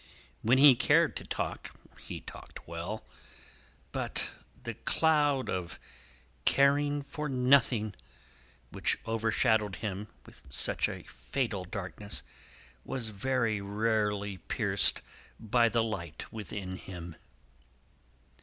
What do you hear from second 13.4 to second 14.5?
rarely